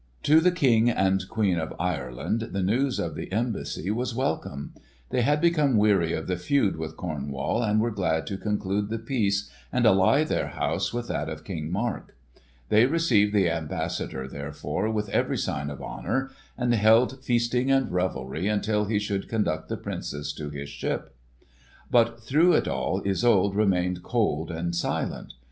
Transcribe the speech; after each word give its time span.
To 0.23 0.39
the 0.39 0.49
King 0.51 0.89
and 0.89 1.29
Queen 1.29 1.59
of 1.59 1.75
Ireland 1.79 2.49
the 2.53 2.63
news 2.63 2.97
of 2.97 3.13
the 3.13 3.31
embassy 3.31 3.91
was 3.91 4.15
welcome. 4.15 4.73
They 5.11 5.21
had 5.21 5.39
become 5.39 5.77
weary 5.77 6.11
of 6.13 6.25
the 6.25 6.37
feud 6.37 6.75
with 6.75 6.97
Cornwall 6.97 7.61
and 7.61 7.79
were 7.79 7.91
glad 7.91 8.25
to 8.25 8.37
conclude 8.39 8.89
the 8.89 8.97
peace 8.97 9.47
and 9.71 9.85
ally 9.85 10.23
their 10.23 10.47
house 10.47 10.91
with 10.91 11.07
that 11.09 11.29
of 11.29 11.43
King 11.43 11.71
Mark. 11.71 12.15
They 12.69 12.87
received 12.87 13.31
the 13.31 13.51
ambassador, 13.51 14.27
therefore, 14.27 14.89
with 14.89 15.07
every 15.09 15.37
sign 15.37 15.69
of 15.69 15.83
honour, 15.83 16.31
and 16.57 16.73
held 16.73 17.23
feasting 17.23 17.69
and 17.69 17.91
revelry 17.91 18.47
until 18.47 18.85
he 18.85 18.97
should 18.97 19.29
conduct 19.29 19.69
the 19.69 19.77
Princess 19.77 20.33
to 20.33 20.49
his 20.49 20.69
ship. 20.69 21.13
But 21.91 22.19
through 22.23 22.53
it 22.53 22.67
all 22.67 23.03
Isolde 23.05 23.55
remained 23.55 24.01
cold 24.01 24.49
and 24.49 24.75
silent. 24.75 25.33